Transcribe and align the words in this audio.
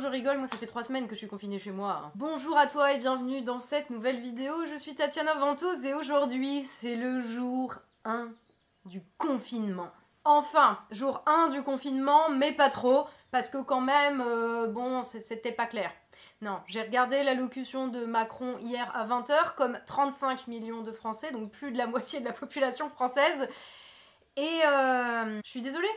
je 0.00 0.06
rigole, 0.06 0.38
moi 0.38 0.46
ça 0.46 0.56
fait 0.56 0.66
trois 0.66 0.82
semaines 0.82 1.06
que 1.06 1.14
je 1.14 1.18
suis 1.18 1.28
confinée 1.28 1.58
chez 1.58 1.72
moi. 1.72 2.10
Bonjour 2.14 2.56
à 2.56 2.66
toi 2.66 2.92
et 2.92 2.98
bienvenue 2.98 3.42
dans 3.42 3.60
cette 3.60 3.90
nouvelle 3.90 4.18
vidéo. 4.18 4.52
Je 4.66 4.74
suis 4.74 4.94
Tatiana 4.94 5.34
Ventos 5.34 5.84
et 5.84 5.92
aujourd'hui 5.92 6.62
c'est 6.62 6.96
le 6.96 7.20
jour 7.20 7.74
1 8.06 8.28
du 8.86 9.02
confinement. 9.18 9.90
Enfin, 10.24 10.78
jour 10.90 11.22
1 11.26 11.48
du 11.50 11.62
confinement, 11.62 12.30
mais 12.30 12.52
pas 12.52 12.70
trop, 12.70 13.06
parce 13.30 13.50
que 13.50 13.58
quand 13.62 13.82
même, 13.82 14.22
euh, 14.26 14.68
bon, 14.68 15.02
c'était 15.02 15.52
pas 15.52 15.66
clair. 15.66 15.90
Non, 16.40 16.60
j'ai 16.66 16.80
regardé 16.80 17.22
l'allocution 17.22 17.88
de 17.88 18.06
Macron 18.06 18.56
hier 18.58 18.90
à 18.96 19.04
20h, 19.04 19.54
comme 19.54 19.78
35 19.86 20.46
millions 20.46 20.82
de 20.82 20.92
Français, 20.92 21.30
donc 21.30 21.50
plus 21.50 21.72
de 21.72 21.78
la 21.78 21.86
moitié 21.88 22.20
de 22.20 22.24
la 22.24 22.32
population 22.32 22.88
française. 22.88 23.48
Et 24.36 24.60
euh, 24.66 25.40
je 25.44 25.50
suis 25.50 25.62
désolée, 25.62 25.90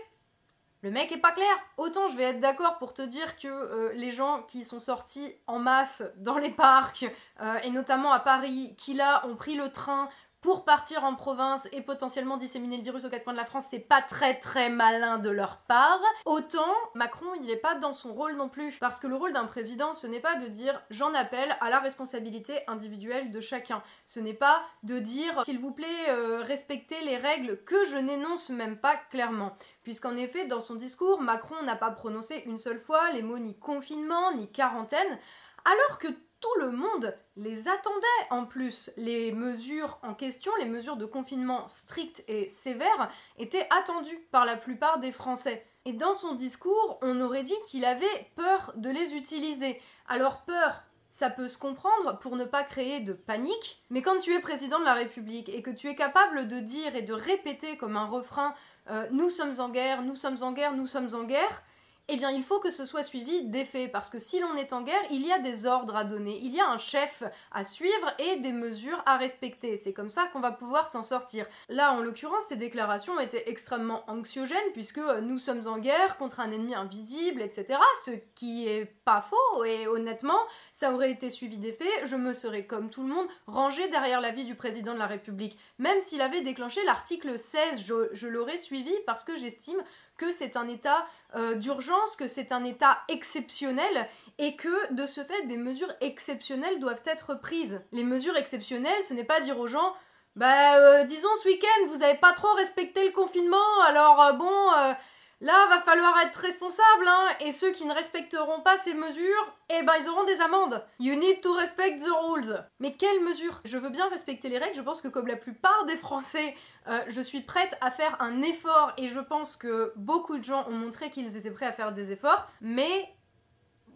le 0.84 0.92
mec 0.92 1.12
est 1.14 1.18
pas 1.18 1.32
clair. 1.32 1.48
Autant 1.78 2.08
je 2.08 2.18
vais 2.18 2.24
être 2.24 2.42
d'accord 2.42 2.78
pour 2.78 2.94
te 2.94 3.02
dire 3.02 3.38
que 3.38 3.48
euh, 3.48 3.94
les 3.94 4.12
gens 4.12 4.44
qui 4.44 4.64
sont 4.64 4.82
sortis 4.82 5.34
en 5.48 5.58
masse 5.58 6.04
dans 6.18 6.38
les 6.38 6.50
parcs, 6.50 7.06
euh, 7.42 7.58
et 7.64 7.72
notamment 7.72 8.12
à 8.12 8.20
Paris, 8.20 8.76
qui 8.78 8.94
là 8.94 9.26
ont 9.26 9.36
pris 9.36 9.56
le 9.56 9.72
train 9.72 10.10
pour 10.44 10.66
partir 10.66 11.06
en 11.06 11.16
province 11.16 11.70
et 11.72 11.82
potentiellement 11.82 12.36
disséminer 12.36 12.76
le 12.76 12.84
virus 12.84 13.06
aux 13.06 13.10
quatre 13.10 13.24
coins 13.24 13.34
de 13.34 13.38
la 13.38 13.46
France, 13.46 13.66
c'est 13.70 13.80
pas 13.80 14.02
très 14.02 14.38
très 14.38 14.70
malin 14.70 15.18
de 15.18 15.30
leur 15.30 15.60
part. 15.60 16.02
Autant 16.26 16.76
Macron, 16.94 17.28
il 17.42 17.50
est 17.50 17.56
pas 17.56 17.76
dans 17.76 17.94
son 17.94 18.14
rôle 18.14 18.36
non 18.36 18.50
plus. 18.50 18.78
Parce 18.80 19.00
que 19.00 19.08
le 19.08 19.16
rôle 19.16 19.32
d'un 19.32 19.46
président, 19.46 19.94
ce 19.94 20.06
n'est 20.06 20.20
pas 20.20 20.36
de 20.36 20.48
dire 20.48 20.82
j'en 20.90 21.14
appelle 21.14 21.56
à 21.62 21.70
la 21.70 21.80
responsabilité 21.80 22.60
individuelle 22.68 23.32
de 23.32 23.40
chacun. 23.40 23.82
Ce 24.06 24.20
n'est 24.20 24.34
pas 24.34 24.62
de 24.84 25.00
dire 25.00 25.46
s'il 25.46 25.60
vous 25.60 25.72
plaît, 25.72 25.88
euh, 26.10 26.44
respectez 26.46 27.02
les 27.06 27.16
règles 27.16 27.64
que 27.64 27.86
je 27.86 27.96
n'énonce 27.96 28.50
même 28.50 28.78
pas 28.78 28.98
clairement. 28.98 29.56
Puisqu'en 29.84 30.18
effet, 30.18 30.46
dans 30.46 30.62
son 30.62 30.76
discours, 30.76 31.22
Macron 31.22 31.64
n'a 31.64 31.78
pas 31.78 31.92
prononcé 31.92 32.44
une 32.46 32.60
seule 32.60 32.80
fois 32.82 33.12
les 33.12 33.22
mots 33.22 33.40
ni 33.40 33.58
confinement, 33.58 34.34
ni 34.34 34.52
quarantaine, 34.52 35.20
alors 35.64 36.00
que 36.00 36.08
tout 36.44 36.60
le 36.60 36.72
monde 36.72 37.16
les 37.38 37.70
attendait 37.70 38.28
en 38.30 38.44
plus. 38.44 38.92
Les 38.98 39.32
mesures 39.32 39.98
en 40.04 40.14
question, 40.14 40.52
les 40.60 40.66
mesures 40.66 40.98
de 40.98 41.06
confinement 41.06 41.70
strictes 41.70 42.22
et 42.28 42.50
sévères, 42.50 43.10
étaient 43.38 43.68
attendues 43.70 44.28
par 44.30 44.44
la 44.44 44.58
plupart 44.58 45.00
des 45.00 45.14
Français. 45.14 45.66
Et 45.86 45.94
dans 45.94 46.14
son 46.14 46.36
discours, 46.36 47.00
on 47.02 47.22
aurait 47.22 47.44
dit 47.44 47.56
qu'il 47.68 47.86
avait 47.86 48.28
peur 48.36 48.74
de 48.76 48.90
les 48.90 49.16
utiliser. 49.16 49.82
Alors 50.10 50.42
peur, 50.42 50.84
ça 51.10 51.30
peut 51.30 51.48
se 51.48 51.58
comprendre 51.58 52.20
pour 52.20 52.36
ne 52.36 52.44
pas 52.44 52.64
créer 52.64 53.00
de 53.00 53.14
panique, 53.14 53.82
mais 53.90 54.02
quand 54.02 54.20
tu 54.20 54.34
es 54.34 54.40
président 54.42 54.80
de 54.80 54.86
la 54.86 54.96
République 54.96 55.48
et 55.48 55.62
que 55.62 55.72
tu 55.72 55.88
es 55.88 55.96
capable 55.96 56.50
de 56.50 56.60
dire 56.60 56.96
et 56.98 57.04
de 57.04 57.14
répéter 57.14 57.78
comme 57.78 57.96
un 57.96 58.08
refrain 58.08 58.54
euh, 58.90 59.08
nous 59.12 59.30
sommes 59.30 59.60
en 59.60 59.70
guerre, 59.70 60.02
nous 60.02 60.16
sommes 60.16 60.42
en 60.42 60.52
guerre, 60.52 60.74
nous 60.74 60.88
sommes 60.88 61.14
en 61.14 61.24
guerre, 61.24 61.64
eh 62.10 62.18
bien 62.18 62.32
il 62.32 62.44
faut 62.44 62.60
que 62.60 62.72
ce 62.72 62.86
soit 62.86 63.04
suivi 63.04 63.46
d'effets, 63.46 63.88
parce 63.88 64.10
que 64.10 64.20
si 64.20 64.40
l'on 64.40 64.56
est 64.56 64.74
en 64.74 64.82
guerre, 64.82 65.02
il 65.10 65.26
y 65.26 65.32
a 65.32 65.40
des 65.40 65.66
ordres 65.66 65.96
à 65.96 66.04
donner, 66.04 66.38
il 66.42 66.54
y 66.54 66.60
a 66.60 66.68
un 66.68 66.78
chef 66.78 67.24
à 67.52 67.64
suivre 67.64 68.14
et 68.20 68.38
des 68.38 68.52
mesures 68.52 69.02
à 69.06 69.18
respecter. 69.18 69.78
C'est 69.78 69.94
comme 69.94 70.10
ça 70.10 70.28
qu'on 70.28 70.40
va 70.40 70.52
pouvoir 70.52 70.88
s'en 70.88 71.04
sortir. 71.04 71.46
Là, 71.70 71.94
en 71.94 72.02
l'occurrence, 72.02 72.46
ces 72.48 72.58
déclarations 72.58 73.20
étaient 73.20 73.50
extrêmement 73.50 74.04
anxiogènes, 74.08 74.58
puisque 74.74 75.00
nous 75.22 75.40
sommes 75.40 75.68
en 75.68 75.78
guerre 75.78 76.18
contre 76.18 76.40
un 76.40 76.52
ennemi 76.52 76.76
invisible, 76.76 77.42
etc. 77.42 77.80
Ce 78.06 78.12
qui 78.36 78.68
est 78.68 78.86
pas 79.06 79.22
faux, 79.22 79.64
et 79.64 79.88
honnêtement, 79.88 80.40
ça 80.74 80.92
aurait 80.94 81.12
été 81.12 81.30
suivi 81.30 81.58
d'effets, 81.58 82.06
je 82.06 82.16
me 82.16 82.34
serais, 82.34 82.66
comme 82.66 82.90
tout 82.90 83.04
le 83.04 83.14
monde, 83.14 83.28
rangé 83.48 83.88
derrière 83.88 84.22
l'avis 84.22 84.46
du 84.46 84.56
président 84.56 84.94
de 84.94 85.00
la 85.00 85.08
République. 85.08 85.58
Même 85.80 86.02
s'il 86.02 86.22
avait 86.22 86.42
déclenché 86.42 86.84
l'article 86.84 87.40
16, 87.40 87.82
je, 87.82 88.10
je 88.12 88.28
l'aurais 88.28 88.58
suivi 88.58 88.94
parce 89.06 89.24
que 89.24 89.36
j'estime 89.38 89.82
que 90.18 90.32
c'est 90.32 90.58
un 90.58 90.68
état 90.68 91.06
euh, 91.36 91.56
d'urgence, 91.56 92.16
que 92.16 92.28
c'est 92.28 92.52
un 92.52 92.64
état 92.64 93.00
exceptionnel 93.10 94.08
et 94.38 94.56
que 94.56 94.94
de 94.94 95.06
ce 95.06 95.22
fait 95.22 95.46
des 95.48 95.58
mesures 95.58 95.94
exceptionnelles 96.02 96.80
doivent 96.80 97.04
être 97.06 97.36
prises. 97.36 97.82
Les 97.92 98.04
mesures 98.04 98.38
exceptionnelles, 98.38 99.04
ce 99.04 99.14
n'est 99.14 99.24
pas 99.24 99.40
dire 99.40 99.60
aux 99.60 99.68
gens 99.68 99.94
bah 100.36 100.78
euh, 100.78 101.04
disons 101.04 101.30
ce 101.44 101.48
week-end 101.48 101.88
vous 101.90 102.02
avez 102.02 102.18
pas 102.18 102.34
trop 102.34 102.52
respecté 102.56 103.06
le 103.06 103.14
confinement 103.14 103.82
alors 103.88 104.20
euh, 104.20 104.34
bon 104.34 104.96
Là, 105.44 105.68
va 105.68 105.82
falloir 105.82 106.18
être 106.22 106.38
responsable, 106.38 107.06
hein, 107.06 107.28
et 107.42 107.52
ceux 107.52 107.74
qui 107.74 107.86
ne 107.86 107.94
respecteront 107.94 108.62
pas 108.62 108.78
ces 108.78 108.94
mesures, 108.94 109.54
eh 109.68 109.84
ben 109.84 109.92
ils 110.00 110.08
auront 110.08 110.24
des 110.24 110.40
amendes. 110.40 110.82
You 111.02 111.16
need 111.16 111.42
to 111.42 111.52
respect 111.52 111.98
the 111.98 112.10
rules. 112.30 112.64
Mais 112.80 112.94
quelles 112.94 113.20
mesures? 113.20 113.60
Je 113.66 113.78
veux 113.78 113.90
bien 113.90 114.08
respecter 114.08 114.48
les 114.48 114.58
règles, 114.58 114.78
je 114.78 114.82
pense 114.82 115.02
que 115.02 115.10
comme 115.10 115.28
la 115.28 115.36
plupart 115.36 115.84
des 115.84 115.98
Français, 115.98 116.56
euh, 116.88 117.02
je 117.10 117.20
suis 117.20 117.42
prête 117.42 117.78
à 117.82 117.92
faire 117.92 118.16
un 118.22 118.42
effort, 118.42 118.94
et 118.98 119.10
je 119.10 119.20
pense 119.20 119.58
que 119.58 119.92
beaucoup 119.98 120.38
de 120.38 120.46
gens 120.46 120.66
ont 120.70 120.78
montré 120.78 121.10
qu'ils 121.10 121.36
étaient 121.36 121.52
prêts 121.52 121.66
à 121.66 121.74
faire 121.74 121.92
des 121.92 122.14
efforts, 122.14 122.48
mais 122.62 123.14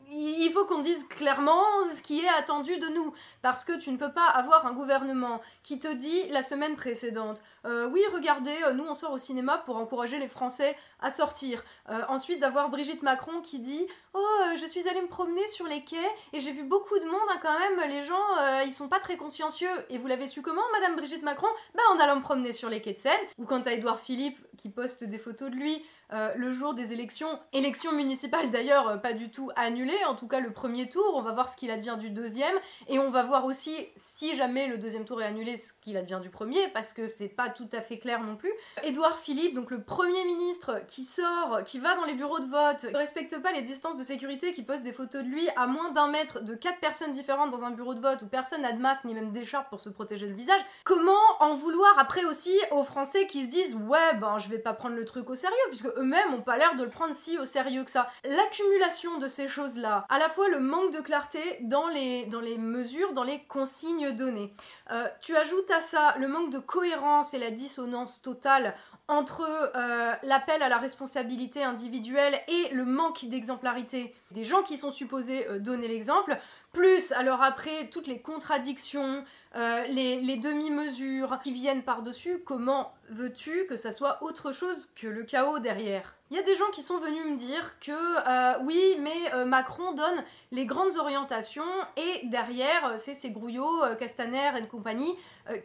il 0.10 0.52
faut 0.54 0.66
qu'on 0.66 0.80
dise 0.80 1.06
clairement 1.08 1.64
ce 1.94 2.02
qui 2.02 2.22
est 2.22 2.30
attendu 2.30 2.78
de 2.78 2.88
nous. 2.88 3.14
Parce 3.42 3.66
que 3.66 3.78
tu 3.78 3.92
ne 3.92 3.98
peux 3.98 4.12
pas 4.12 4.26
avoir 4.26 4.66
un 4.66 4.74
gouvernement 4.74 5.42
qui 5.64 5.80
te 5.80 5.94
dit 5.94 6.24
la 6.30 6.44
semaine 6.44 6.76
précédente 6.76 7.42
euh, 7.66 7.90
Oui, 7.90 8.02
regardez, 8.14 8.56
euh, 8.66 8.74
nous 8.74 8.86
on 8.86 8.94
sort 8.94 9.12
au 9.12 9.18
cinéma 9.18 9.58
pour 9.66 9.78
encourager 9.78 10.18
les 10.18 10.28
Français 10.28 10.76
à 11.00 11.12
sortir. 11.12 11.64
Euh, 11.90 12.02
ensuite, 12.10 12.40
d'avoir 12.40 12.70
Brigitte 12.70 13.04
Macron 13.04 13.42
qui 13.42 13.60
dit 13.60 13.86
Oh, 14.14 14.26
je 14.60 14.66
suis 14.66 14.88
allée 14.88 15.02
me 15.02 15.08
promener 15.08 15.48
sur 15.48 15.68
les 15.68 15.84
quais 15.84 15.98
et 16.34 16.40
j'ai 16.40 16.52
vu 16.52 16.64
beaucoup 16.64 16.98
de 17.00 17.06
monde 17.06 17.30
hein, 17.30 17.40
quand 17.42 17.58
même. 17.58 17.90
Les 17.90 18.04
gens, 18.04 18.64
ils 18.66 18.74
sont 18.74 18.90
pas 18.90 19.00
très 19.00 19.18
consciencieux. 19.18 19.70
Et 19.90 19.98
vous 19.98 20.08
l'avez 20.08 20.28
su 20.28 20.42
comment, 20.42 20.62
Madame 20.74 20.96
Brigitte 20.96 21.24
Macron? 21.24 21.48
Bah, 21.76 21.84
en 21.94 22.00
allant 22.00 22.16
me 22.16 22.22
promener 22.22 22.54
sur 22.54 22.70
les 22.70 22.82
quais 22.82 22.94
de 22.94 22.98
Seine. 22.98 23.20
Ou 23.38 23.46
quand 23.46 23.68
à 23.68 23.74
Édouard 23.74 24.00
Philippe 24.00 24.40
qui 24.58 24.70
poste 24.70 25.04
des 25.04 25.20
photos 25.20 25.52
de 25.52 25.56
lui 25.56 25.84
euh, 26.14 26.32
le 26.38 26.54
jour 26.54 26.74
des 26.74 26.94
élections, 26.94 27.38
élections 27.52 27.92
municipales 27.92 28.50
d'ailleurs 28.50 28.88
euh, 28.88 28.98
pas 28.98 29.12
du 29.12 29.30
tout 29.30 29.52
annulées, 29.58 30.06
en 30.08 30.16
tout 30.16 30.30
cas 30.30 30.40
le 30.40 30.54
premier 30.54 30.90
tour, 30.90 31.14
on 31.16 31.22
va 31.22 31.34
voir 31.34 31.50
ce 31.50 31.58
qu'il 31.58 31.70
advient 31.70 31.98
du 32.00 32.10
deuxième, 32.10 32.56
et 32.88 32.98
on 32.98 33.10
va 33.10 33.24
voir 33.24 33.44
aussi 33.44 33.76
si 33.98 34.34
jamais 34.34 34.68
le 34.68 34.78
deuxième 34.78 35.04
tour 35.04 35.22
est 35.22 35.26
annulé 35.26 35.58
ce 35.58 35.74
qu'il 35.74 35.98
advient 35.98 36.20
du 36.22 36.30
premier, 36.30 36.70
parce 36.70 36.94
que 36.94 37.08
c'est 37.10 37.28
pas 37.28 37.50
tout 37.50 37.68
à 37.74 37.82
fait 37.82 38.00
clair 38.00 38.24
non 38.24 38.38
plus. 38.38 38.54
Édouard 38.84 39.20
Philippe, 39.20 39.54
donc 39.54 39.70
le 39.70 39.84
premier 39.84 40.24
ministre 40.24 40.82
qui 40.88 41.04
sort, 41.04 41.64
qui 41.66 41.80
va 41.80 41.96
dans 41.96 42.06
les 42.06 42.14
bureaux 42.14 42.40
de 42.40 42.48
vote, 42.48 42.86
ne 42.92 42.98
respecte 42.98 43.42
pas 43.42 43.52
les 43.52 43.62
distances 43.62 43.98
de 43.98 44.04
sécurité, 44.04 44.54
qui 44.54 44.64
poste 44.64 44.84
des 44.84 44.94
photos 44.94 45.24
de 45.24 45.28
lui 45.28 45.48
à 45.56 45.68
moins 45.68 45.92
d'un 45.92 46.08
mètre 46.08 46.42
de 46.42 46.56
quatre 46.56 46.80
personnes 46.80 47.12
différentes 47.12 47.52
dans 47.52 47.64
un 47.64 47.72
bureau 47.72 47.94
de 47.94 48.00
vote 48.00 48.22
où 48.22 48.28
personne 48.28 48.62
n'a 48.62 48.74
de 48.74 48.82
masque 48.82 49.04
ni 49.06 49.14
même 49.14 49.32
d'écharpe 49.32 49.70
pour 49.70 49.82
se 49.82 49.90
protéger 49.90 50.28
le 50.28 50.34
visage, 50.34 50.62
comment 50.84 51.12
en 51.40 51.54
vouloir 51.54 51.98
après 52.00 52.26
aussi 52.26 52.58
aux 52.72 52.84
Français 52.84 53.28
qui 53.28 53.44
se 53.44 53.50
disent 53.50 53.76
ouais 53.76 54.16
ben 54.20 54.38
je 54.38 54.50
vais 54.50 54.60
pas 54.60 54.74
prendre 54.74 54.96
le 54.96 55.06
truc 55.06 55.30
au 55.30 55.36
sérieux 55.36 55.56
puisque 55.70 55.88
eux-mêmes 55.98 56.34
ont 56.34 56.42
pas 56.42 56.58
l'air 56.58 56.76
de 56.76 56.84
le 56.84 56.90
prendre 56.90 57.14
si 57.14 57.38
au 57.38 57.46
sérieux 57.46 57.84
que 57.84 57.92
ça. 57.92 58.08
L'accumulation 58.24 59.18
de 59.18 59.28
ces 59.28 59.48
choses-là, 59.48 60.06
à 60.10 60.18
la 60.18 60.30
fois 60.30 60.48
le 60.48 60.60
manque 60.60 60.94
de 60.94 61.02
clarté 61.02 61.40
dans 61.62 61.88
les, 61.88 62.26
dans 62.26 62.42
les 62.42 62.58
mesures, 62.58 63.14
dans 63.14 63.24
les 63.24 63.44
consignes 63.44 64.12
données. 64.12 64.54
Euh, 64.92 65.08
tu 65.22 65.36
ajoutes 65.36 65.72
à 65.72 65.82
ça 65.82 66.16
le 66.18 66.28
manque 66.28 66.52
de 66.52 66.60
cohérence 66.60 67.34
et 67.34 67.40
la 67.40 67.52
dissonance 67.52 68.22
totale 68.22 68.76
entre 69.10 69.72
euh, 69.76 70.14
l'appel 70.24 70.62
à 70.62 70.68
la 70.68 70.78
responsabilité 70.78 71.64
individuelle 71.64 72.38
et 72.50 72.74
le 72.74 72.84
manque 72.84 73.26
d'exemplarité 73.26 74.14
des 74.32 74.44
gens 74.44 74.64
qui 74.64 74.78
sont 74.78 74.92
supposés 74.92 75.48
euh, 75.48 75.60
donner 75.60 75.88
l'exemple, 75.88 76.38
plus 76.74 77.14
alors 77.14 77.42
après 77.42 77.88
toutes 77.90 78.08
les 78.08 78.20
contradictions, 78.20 79.24
euh, 79.56 79.84
les, 79.88 80.36
demi-mesures 80.36 81.40
qui 81.42 81.54
viennent 81.54 81.84
par-dessus, 81.84 82.40
comment 82.46 82.94
veux-tu 83.10 83.66
que 83.68 83.78
ça 83.78 83.94
soit 83.94 84.22
autre 84.22 84.52
chose 84.52 84.92
que 84.94 85.08
le 85.08 85.24
chaos 85.24 85.60
derrière? 85.60 86.16
Il 86.30 86.36
y 86.36 86.40
a 86.40 86.44
des 86.44 86.56
gens 86.56 86.70
qui 86.74 86.82
sont 86.82 87.00
venus 87.00 87.26
me 87.26 87.38
dire 87.38 87.80
que 87.80 88.60
oui, 88.66 88.98
mais 89.00 89.46
Macron 89.46 89.94
donne 89.94 90.22
les 90.52 90.66
grandes 90.66 90.98
orientations 90.98 91.64
et 91.96 92.26
derrière, 92.26 92.96
c'est 92.98 93.14
ces 93.14 93.32
grouillots, 93.32 93.84
Castaner 93.98 94.52
et 94.58 94.68
compagnie, 94.68 95.16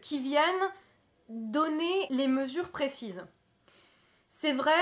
qui 0.01 0.21
viennent 0.21 0.71
donner 1.29 2.07
les 2.11 2.29
mesures 2.29 2.71
précises. 2.71 3.25
C'est 4.29 4.53
vrai 4.53 4.73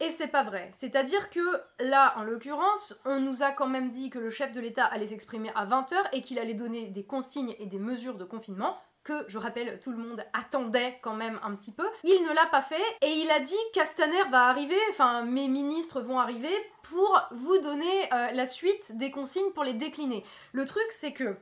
et 0.00 0.08
c'est 0.08 0.28
pas 0.28 0.42
vrai. 0.42 0.70
C'est-à-dire 0.72 1.30
que 1.30 1.40
là, 1.78 2.14
en 2.16 2.22
l'occurrence, 2.22 2.98
on 3.04 3.20
nous 3.20 3.42
a 3.42 3.50
quand 3.50 3.66
même 3.66 3.90
dit 3.90 4.08
que 4.08 4.18
le 4.18 4.30
chef 4.30 4.52
de 4.52 4.60
l'État 4.60 4.86
allait 4.86 5.06
s'exprimer 5.06 5.50
à 5.54 5.66
20h 5.66 5.94
et 6.12 6.22
qu'il 6.22 6.38
allait 6.38 6.54
donner 6.54 6.86
des 6.86 7.04
consignes 7.04 7.54
et 7.58 7.66
des 7.66 7.78
mesures 7.78 8.16
de 8.16 8.24
confinement 8.24 8.78
que, 9.02 9.24
je 9.28 9.38
rappelle, 9.38 9.80
tout 9.80 9.92
le 9.92 9.98
monde 9.98 10.24
attendait 10.32 10.98
quand 11.02 11.14
même 11.14 11.38
un 11.42 11.54
petit 11.54 11.72
peu. 11.72 11.86
Il 12.04 12.22
ne 12.22 12.34
l'a 12.34 12.46
pas 12.46 12.62
fait 12.62 12.82
et 13.00 13.12
il 13.12 13.30
a 13.30 13.40
dit 13.40 13.54
Castaner 13.72 14.24
va 14.30 14.46
arriver, 14.46 14.76
enfin 14.90 15.24
mes 15.24 15.48
ministres 15.48 16.00
vont 16.00 16.18
arriver 16.18 16.54
pour 16.82 17.20
vous 17.30 17.58
donner 17.58 18.12
euh, 18.12 18.30
la 18.32 18.46
suite 18.46 18.96
des 18.96 19.10
consignes 19.10 19.52
pour 19.54 19.64
les 19.64 19.74
décliner. 19.74 20.24
Le 20.52 20.66
truc 20.66 20.84
c'est 20.90 21.12
que 21.12 21.36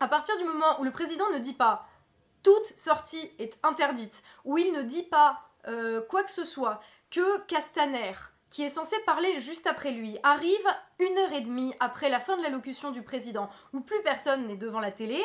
à 0.00 0.08
partir 0.08 0.36
du 0.38 0.44
moment 0.44 0.80
où 0.80 0.84
le 0.84 0.90
président 0.90 1.28
ne 1.32 1.38
dit 1.38 1.52
pas 1.52 1.86
toute 2.44 2.78
sortie 2.78 3.30
est 3.40 3.58
interdite, 3.64 4.22
où 4.44 4.56
il 4.56 4.72
ne 4.72 4.82
dit 4.82 5.02
pas 5.02 5.40
euh, 5.66 6.00
quoi 6.02 6.22
que 6.22 6.30
ce 6.30 6.44
soit, 6.44 6.78
que 7.10 7.40
Castaner, 7.46 8.12
qui 8.50 8.62
est 8.62 8.68
censé 8.68 8.96
parler 9.04 9.40
juste 9.40 9.66
après 9.66 9.90
lui, 9.90 10.16
arrive 10.22 10.66
une 11.00 11.18
heure 11.18 11.32
et 11.32 11.40
demie 11.40 11.74
après 11.80 12.08
la 12.08 12.20
fin 12.20 12.36
de 12.36 12.42
l'allocution 12.42 12.92
du 12.92 13.02
président, 13.02 13.48
où 13.72 13.80
plus 13.80 14.00
personne 14.02 14.46
n'est 14.46 14.56
devant 14.56 14.78
la 14.78 14.92
télé, 14.92 15.20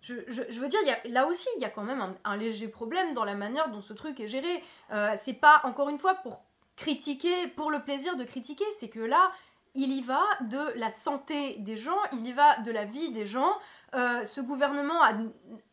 je, 0.00 0.14
veux 0.58 0.68
dire, 0.68 0.80
là 1.10 1.26
aussi, 1.26 1.48
il 1.56 1.62
y 1.62 1.64
a 1.64 1.70
quand 1.70 1.84
même 1.84 2.16
un, 2.24 2.36
léger 2.36 2.66
problème 2.66 3.14
dans 3.14 3.24
la 3.24 3.34
manière 3.34 3.70
dont 3.70 3.80
ce 3.80 3.92
truc 3.92 4.18
est 4.18 4.26
géré. 4.26 4.62
Euh, 4.92 5.14
c'est 5.16 5.34
pas, 5.34 5.60
encore 5.62 5.90
une 5.90 5.98
fois, 5.98 6.14
pour 6.14 6.42
critiquer, 6.74 7.46
pour 7.48 7.70
le 7.70 7.82
plaisir 7.82 8.16
de 8.16 8.24
critiquer, 8.24 8.64
c'est 8.78 8.88
que 8.88 8.98
là, 8.98 9.30
il 9.74 9.92
y 9.92 10.02
va 10.02 10.22
de 10.42 10.78
la 10.78 10.90
santé 10.90 11.56
des 11.58 11.76
gens, 11.76 11.98
il 12.12 12.26
y 12.26 12.32
va 12.32 12.58
de 12.58 12.70
la 12.70 12.84
vie 12.84 13.10
des 13.10 13.26
gens. 13.26 13.52
Euh, 13.94 14.24
ce 14.24 14.40
gouvernement 14.40 15.00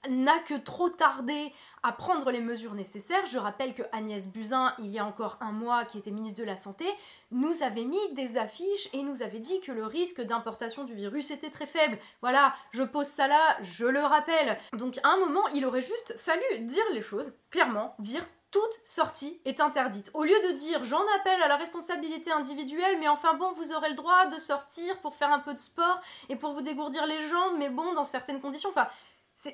n'a 0.10 0.40
que 0.40 0.56
trop 0.56 0.90
tardé 0.90 1.54
à 1.84 1.92
prendre 1.92 2.31
les 2.31 2.42
mesures 2.42 2.74
nécessaires. 2.74 3.25
Je 3.25 3.38
rappelle 3.38 3.74
que 3.74 3.84
Agnès 3.92 4.28
Buzyn, 4.28 4.74
il 4.80 4.88
y 4.88 5.00
a 5.00 5.06
encore 5.06 5.38
un 5.42 5.51
mois, 5.51 5.86
qui 5.86 5.98
était 5.98 6.12
ministre 6.12 6.40
de 6.40 6.46
la 6.46 6.57
Santé, 6.57 6.86
nous 7.31 7.63
avait 7.63 7.86
mis 7.86 8.13
des 8.13 8.38
affiches 8.38 8.90
et 8.94 9.04
nous 9.04 9.22
avait 9.22 9.40
dit 9.40 9.60
que 9.62 9.72
le 9.72 9.86
risque 9.86 10.22
d'importation 10.22 10.84
du 10.84 10.94
virus 10.94 11.31
était 11.31 11.50
très 11.50 11.66
faible. 11.66 11.98
Voilà, 12.22 12.54
je 12.72 12.84
pose 12.84 13.07
ça 13.07 13.28
là, 13.28 13.57
je 13.62 13.86
le 13.86 14.02
rappelle. 14.02 14.57
Donc 14.74 14.98
à 15.04 15.10
un 15.10 15.19
moment, 15.19 15.48
il 15.54 15.66
aurait 15.66 15.81
juste 15.81 16.16
fallu 16.18 16.60
dire 16.62 16.84
les 16.94 17.02
choses, 17.02 17.34
clairement, 17.50 17.95
dire 18.00 18.25
toute 18.51 18.80
sortie 18.84 19.40
est 19.46 19.60
interdite. 19.60 20.10
Au 20.13 20.24
lieu 20.24 20.36
de 20.48 20.54
dire 20.54 20.84
j'en 20.84 21.04
appelle 21.19 21.42
à 21.44 21.48
la 21.48 21.57
responsabilité 21.57 22.31
individuelle, 22.31 22.98
mais 23.00 23.07
enfin 23.07 23.34
bon, 23.36 23.51
vous 23.51 23.72
aurez 23.74 23.90
le 23.90 23.96
droit 23.96 24.25
de 24.28 24.40
sortir 24.40 25.00
pour 25.01 25.16
faire 25.16 25.31
un 25.31 25.40
peu 25.40 25.54
de 25.54 25.60
sport 25.60 26.01
et 26.30 26.36
pour 26.36 26.54
vous 26.54 26.62
dégourdir 26.62 27.06
les 27.06 27.22
jambes, 27.28 27.56
mais 27.57 27.69
bon, 27.69 27.94
dans 27.94 28.06
certaines 28.06 28.42
conditions. 28.42 28.69
Enfin, 28.69 28.88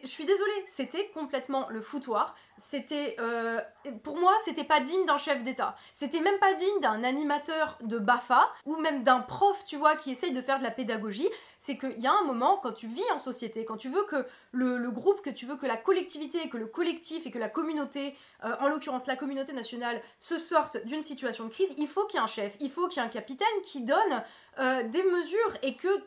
je 0.02 0.08
suis 0.08 0.26
désolée, 0.26 0.64
c'était 0.66 1.10
complètement 1.10 1.68
le 1.70 1.80
foutoir. 1.80 2.36
C'était, 2.58 3.16
euh, 3.20 3.60
pour 4.04 4.18
moi, 4.18 4.36
c'était 4.44 4.64
pas 4.64 4.80
digne 4.80 5.06
d'un 5.06 5.18
chef 5.18 5.44
d'État. 5.44 5.76
C'était 5.94 6.22
même 6.22 6.40
pas 6.40 6.54
digne 6.54 6.80
d'un 6.82 7.04
animateur 7.04 7.78
de 7.82 8.00
Bafa 8.00 8.50
ou 8.66 8.78
même 8.78 9.04
d'un 9.04 9.20
prof, 9.20 9.64
tu 9.66 9.76
vois, 9.78 9.96
qui 9.96 10.12
essaye 10.12 10.32
de 10.32 10.42
faire 10.42 10.58
de 10.58 10.64
la 10.64 10.72
pédagogie. 10.72 11.30
C'est 11.60 11.78
qu'il 11.78 12.00
y 12.00 12.08
a 12.08 12.14
un 12.14 12.24
moment, 12.24 12.58
quand 12.64 12.72
tu 12.72 12.88
vis 12.88 13.12
en 13.14 13.20
société, 13.20 13.64
quand 13.64 13.78
tu 13.78 13.90
veux 13.90 14.04
que 14.06 14.26
le, 14.52 14.90
groupe, 14.90 15.22
que 15.22 15.30
tu 15.30 15.46
veux 15.46 15.56
que 15.56 15.68
la 15.68 15.78
collectivité, 15.78 16.50
que 16.50 16.58
le 16.58 16.68
collectif 16.68 17.28
et 17.28 17.32
que 17.32 17.40
la 17.40 17.50
communauté, 17.50 18.16
euh, 18.44 18.56
en 18.62 18.70
l'occurrence 18.70 19.06
la 19.06 19.16
communauté 19.16 19.54
nationale, 19.54 20.02
se 20.18 20.40
sortent 20.40 20.84
d'une 20.86 21.04
situation 21.04 21.46
de 21.46 21.50
crise, 21.50 21.76
il 21.78 21.88
faut 21.88 22.06
qu'il 22.08 22.18
y 22.18 22.22
ait 22.22 22.24
un 22.24 22.28
chef, 22.28 22.56
il 22.60 22.72
faut 22.72 22.88
qu'il 22.88 23.02
y 23.02 23.06
ait 23.06 23.08
un 23.08 23.12
capitaine 23.12 23.48
qui 23.62 23.84
donne 23.84 24.24
euh, 24.60 24.82
des 24.84 25.04
mesures 25.04 25.58
et 25.62 25.76
que 25.76 26.04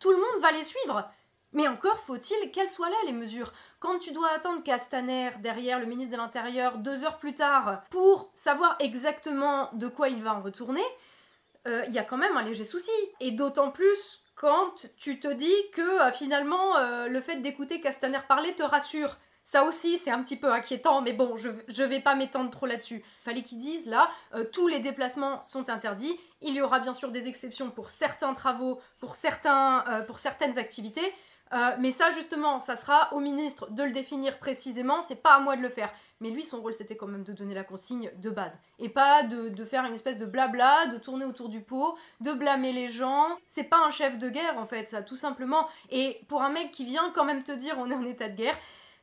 tout 0.00 0.10
le 0.10 0.16
monde 0.16 0.40
va 0.40 0.50
les 0.50 0.64
suivre. 0.64 1.08
Mais 1.52 1.68
encore 1.68 1.98
faut-il 1.98 2.50
qu'elles 2.50 2.68
soient 2.68 2.88
là, 2.88 2.96
les 3.06 3.12
mesures. 3.12 3.52
Quand 3.78 3.98
tu 3.98 4.12
dois 4.12 4.30
attendre 4.30 4.62
Castaner 4.62 5.30
derrière 5.40 5.78
le 5.78 5.86
ministre 5.86 6.12
de 6.12 6.20
l'Intérieur 6.20 6.78
deux 6.78 7.04
heures 7.04 7.18
plus 7.18 7.34
tard 7.34 7.82
pour 7.90 8.30
savoir 8.34 8.76
exactement 8.78 9.68
de 9.74 9.88
quoi 9.88 10.08
il 10.08 10.22
va 10.22 10.34
en 10.34 10.40
retourner, 10.40 10.84
euh, 11.66 11.84
il 11.88 11.92
y 11.92 11.98
a 11.98 12.04
quand 12.04 12.16
même 12.16 12.36
un 12.36 12.42
léger 12.42 12.64
souci. 12.64 12.90
Et 13.20 13.32
d'autant 13.32 13.70
plus 13.70 14.20
quand 14.34 14.88
tu 14.96 15.20
te 15.20 15.28
dis 15.28 15.54
que 15.72 15.82
euh, 15.82 16.10
finalement 16.10 16.76
euh, 16.76 17.06
le 17.06 17.20
fait 17.20 17.36
d'écouter 17.36 17.80
Castaner 17.80 18.20
parler 18.26 18.54
te 18.54 18.62
rassure. 18.62 19.18
Ça 19.44 19.64
aussi, 19.64 19.98
c'est 19.98 20.12
un 20.12 20.22
petit 20.22 20.36
peu 20.36 20.52
inquiétant, 20.52 21.02
mais 21.02 21.12
bon, 21.12 21.34
je, 21.34 21.50
je 21.66 21.82
vais 21.82 21.98
pas 21.98 22.14
m'étendre 22.14 22.50
trop 22.50 22.66
là-dessus. 22.66 23.04
Fallait 23.24 23.42
qu'ils 23.42 23.58
disent, 23.58 23.86
là, 23.86 24.08
tous 24.52 24.68
les 24.68 24.78
déplacements 24.78 25.42
sont 25.42 25.68
interdits. 25.68 26.16
Il 26.42 26.54
y 26.54 26.62
aura 26.62 26.78
bien 26.78 26.94
sûr 26.94 27.10
des 27.10 27.26
exceptions 27.26 27.68
pour 27.68 27.90
certains 27.90 28.34
travaux, 28.34 28.78
pour, 29.00 29.16
certains, 29.16 30.04
pour 30.06 30.20
certaines 30.20 30.58
activités, 30.58 31.12
euh, 31.52 31.76
mais 31.78 31.92
ça, 31.92 32.10
justement, 32.10 32.60
ça 32.60 32.76
sera 32.76 33.12
au 33.12 33.20
ministre 33.20 33.70
de 33.70 33.82
le 33.82 33.90
définir 33.90 34.38
précisément, 34.38 35.02
c'est 35.02 35.22
pas 35.22 35.34
à 35.34 35.40
moi 35.40 35.56
de 35.56 35.62
le 35.62 35.68
faire. 35.68 35.92
Mais 36.20 36.30
lui, 36.30 36.44
son 36.44 36.62
rôle, 36.62 36.72
c'était 36.72 36.96
quand 36.96 37.08
même 37.08 37.24
de 37.24 37.32
donner 37.32 37.54
la 37.54 37.64
consigne 37.64 38.10
de 38.16 38.30
base. 38.30 38.58
Et 38.78 38.88
pas 38.88 39.22
de, 39.22 39.64
faire 39.64 39.84
une 39.84 39.94
espèce 39.94 40.18
de 40.18 40.24
blabla, 40.24 40.86
de 40.86 40.98
tourner 40.98 41.24
autour 41.24 41.48
du 41.48 41.60
pot, 41.60 41.96
de 42.20 42.32
blâmer 42.32 42.72
les 42.72 42.88
gens. 42.88 43.26
C'est 43.46 43.64
pas 43.64 43.84
un 43.84 43.90
chef 43.90 44.18
de 44.18 44.28
guerre, 44.28 44.56
en 44.56 44.66
fait, 44.66 44.88
ça, 44.88 45.02
tout 45.02 45.16
simplement. 45.16 45.68
Et 45.90 46.20
pour 46.28 46.42
un 46.42 46.50
mec 46.50 46.70
qui 46.70 46.84
vient 46.84 47.10
quand 47.14 47.24
même 47.24 47.42
te 47.42 47.52
dire 47.52 47.74
on 47.78 47.90
est 47.90 47.94
en 47.94 48.04
état 48.04 48.28
de 48.28 48.36
guerre, 48.36 48.56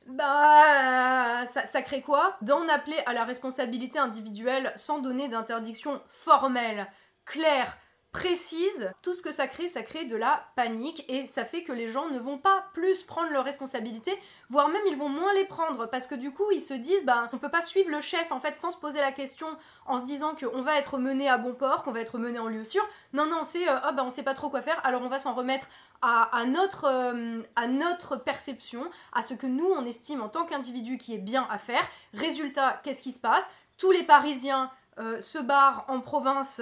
bah, 0.07 1.45
ça, 1.45 1.67
ça 1.67 1.81
crée 1.83 2.01
quoi? 2.01 2.37
D'en 2.41 2.67
appeler 2.67 2.97
à 3.05 3.13
la 3.13 3.25
responsabilité 3.25 3.99
individuelle 3.99 4.73
sans 4.75 4.99
donner 4.99 5.27
d'interdiction 5.27 6.01
formelle, 6.09 6.87
claire, 7.25 7.77
précise, 8.11 8.91
tout 9.03 9.13
ce 9.13 9.21
que 9.21 9.31
ça 9.31 9.47
crée, 9.47 9.67
ça 9.67 9.83
crée 9.83 10.05
de 10.05 10.15
la 10.15 10.47
panique 10.55 11.05
et 11.07 11.27
ça 11.27 11.45
fait 11.45 11.63
que 11.63 11.71
les 11.71 11.89
gens 11.89 12.09
ne 12.09 12.17
vont 12.17 12.39
pas 12.39 12.65
plus 12.73 13.03
prendre 13.03 13.31
leurs 13.31 13.43
responsabilités, 13.43 14.17
voire 14.49 14.67
même 14.67 14.81
ils 14.87 14.97
vont 14.97 15.09
moins 15.09 15.31
les 15.33 15.45
prendre 15.45 15.85
parce 15.87 16.07
que 16.07 16.15
du 16.15 16.31
coup 16.31 16.49
ils 16.51 16.63
se 16.63 16.73
disent 16.73 17.05
bah 17.05 17.29
on 17.33 17.37
peut 17.37 17.51
pas 17.51 17.61
suivre 17.61 17.91
le 17.91 18.01
chef 18.01 18.31
en 18.31 18.39
fait 18.39 18.55
sans 18.55 18.71
se 18.71 18.77
poser 18.77 18.99
la 18.99 19.11
question 19.11 19.47
en 19.85 19.99
se 19.99 20.03
disant 20.05 20.33
qu'on 20.33 20.63
va 20.63 20.77
être 20.77 20.97
mené 20.97 21.29
à 21.29 21.37
bon 21.37 21.53
port, 21.53 21.83
qu'on 21.83 21.91
va 21.91 21.99
être 21.99 22.17
mené 22.17 22.39
en 22.39 22.47
lieu 22.47 22.65
sûr. 22.65 22.87
Non 23.13 23.27
non 23.27 23.43
c'est 23.43 23.69
euh, 23.69 23.91
bah 23.91 24.03
on 24.03 24.09
sait 24.09 24.23
pas 24.23 24.33
trop 24.33 24.49
quoi 24.49 24.63
faire 24.63 24.81
alors 24.83 25.03
on 25.03 25.09
va 25.09 25.19
s'en 25.19 25.33
remettre 25.35 25.67
à, 26.01 26.45
notre, 26.45 26.85
euh, 26.85 27.41
à 27.55 27.67
notre 27.67 28.15
perception, 28.15 28.89
à 29.13 29.21
ce 29.21 29.33
que 29.33 29.47
nous 29.47 29.69
on 29.77 29.85
estime 29.85 30.21
en 30.21 30.29
tant 30.29 30.45
qu'individu 30.45 30.97
qui 30.97 31.13
est 31.13 31.19
bien 31.19 31.47
à 31.51 31.57
faire. 31.57 31.85
Résultat, 32.13 32.79
qu'est-ce 32.83 33.03
qui 33.03 33.11
se 33.11 33.19
passe? 33.19 33.49
Tous 33.77 33.91
les 33.91 34.03
Parisiens 34.03 34.71
euh, 34.99 35.21
se 35.21 35.37
barrent 35.37 35.85
en 35.87 35.99
province 35.99 36.61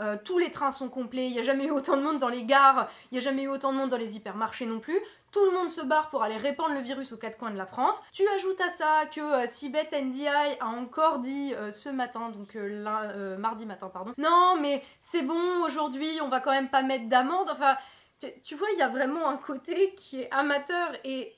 euh, 0.00 0.16
tous 0.22 0.38
les 0.38 0.50
trains 0.50 0.72
sont 0.72 0.88
complets, 0.88 1.26
il 1.26 1.32
n'y 1.32 1.38
a 1.38 1.42
jamais 1.42 1.66
eu 1.66 1.70
autant 1.70 1.96
de 1.96 2.02
monde 2.02 2.18
dans 2.18 2.28
les 2.28 2.44
gares, 2.44 2.88
il 3.10 3.14
n'y 3.14 3.18
a 3.18 3.20
jamais 3.20 3.42
eu 3.42 3.48
autant 3.48 3.72
de 3.72 3.78
monde 3.78 3.88
dans 3.88 3.96
les 3.96 4.16
hypermarchés 4.16 4.66
non 4.66 4.78
plus. 4.78 4.98
Tout 5.32 5.44
le 5.44 5.52
monde 5.52 5.70
se 5.70 5.80
barre 5.80 6.08
pour 6.10 6.22
aller 6.22 6.36
répandre 6.36 6.74
le 6.74 6.80
virus 6.80 7.12
aux 7.12 7.16
quatre 7.16 7.38
coins 7.38 7.50
de 7.50 7.58
la 7.58 7.66
France. 7.66 8.02
Tu 8.12 8.26
ajoutes 8.28 8.60
à 8.60 8.68
ça 8.68 9.06
que 9.14 9.20
euh, 9.20 9.46
Sibeth 9.46 9.92
NDI 9.92 10.28
a 10.28 10.66
encore 10.66 11.18
dit 11.18 11.54
euh, 11.54 11.72
ce 11.72 11.88
matin, 11.88 12.30
donc 12.30 12.56
mardi 13.38 13.66
matin, 13.66 13.88
pardon. 13.88 14.12
Non, 14.18 14.56
mais 14.60 14.82
c'est 15.00 15.22
bon, 15.22 15.64
aujourd'hui, 15.64 16.08
on 16.22 16.28
va 16.28 16.40
quand 16.40 16.52
même 16.52 16.68
pas 16.68 16.82
mettre 16.82 17.08
d'amende. 17.08 17.48
Enfin, 17.50 17.76
tu, 18.42 18.54
vois, 18.54 18.68
il 18.72 18.78
y 18.78 18.82
a 18.82 18.88
vraiment 18.88 19.28
un 19.28 19.36
côté 19.36 19.94
qui 19.94 20.22
est 20.22 20.30
amateur 20.30 20.92
et 21.04 21.34